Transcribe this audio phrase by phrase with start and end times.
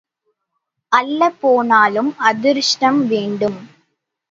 [0.91, 3.59] அள்ளப் போனாலும் அதிர்ஷ்டம் வேண்டும்.